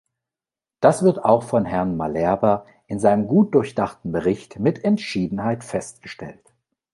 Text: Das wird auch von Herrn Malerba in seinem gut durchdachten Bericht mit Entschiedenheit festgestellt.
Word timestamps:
Das 0.79 1.03
wird 1.03 1.23
auch 1.25 1.43
von 1.43 1.63
Herrn 1.63 1.95
Malerba 1.95 2.65
in 2.87 2.99
seinem 2.99 3.27
gut 3.27 3.53
durchdachten 3.53 4.11
Bericht 4.11 4.57
mit 4.57 4.83
Entschiedenheit 4.83 5.63
festgestellt. 5.63 6.41